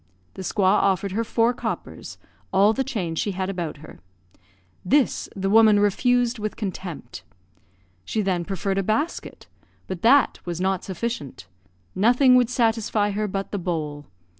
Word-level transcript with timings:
The 0.33 0.41
squaw 0.41 0.81
offered 0.81 1.11
her 1.11 1.23
four 1.23 1.53
coppers, 1.53 2.17
all 2.51 2.73
the 2.73 2.83
change 2.83 3.19
she 3.19 3.33
had 3.33 3.51
about 3.51 3.77
her. 3.85 3.99
This 4.83 5.29
the 5.35 5.47
woman 5.47 5.79
refused 5.79 6.39
with 6.39 6.55
contempt. 6.55 7.21
She 8.03 8.23
then 8.23 8.43
proffered 8.43 8.79
a 8.79 8.81
basket; 8.83 9.45
but 9.85 10.01
that 10.01 10.39
was 10.43 10.59
not 10.59 10.83
sufficient; 10.83 11.45
nothing 11.93 12.33
would 12.33 12.49
satisfy 12.49 13.11
her 13.11 13.27
but 13.27 13.51
the 13.51 13.59
bowl. 13.59 14.07